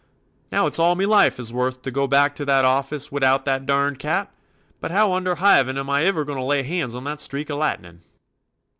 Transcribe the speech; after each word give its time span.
Now, 0.51 0.65
it 0.65 0.73
's 0.73 0.79
all 0.79 0.95
me 0.95 1.05
life 1.05 1.39
is 1.39 1.53
worth 1.53 1.83
to 1.83 1.91
go 1.91 2.07
back 2.07 2.33
to 2.33 2.45
that 2.45 2.65
office 2.65 3.11
wid 3.11 3.23
out 3.23 3.45
that 3.45 3.67
durned 3.67 3.99
cat, 3.99 4.31
but 4.79 4.89
how 4.89 5.13
under 5.13 5.35
hivin 5.35 5.77
am 5.77 5.91
I 5.91 6.07
iver 6.07 6.25
to 6.25 6.41
lay 6.41 6.63
hands 6.63 6.95
on 6.95 7.03
that 7.03 7.19
streak 7.21 7.51
o' 7.51 7.57
lightnin"?" 7.57 8.01